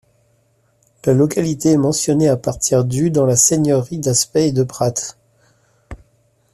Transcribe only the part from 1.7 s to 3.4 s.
est mentionnée à partir du dans la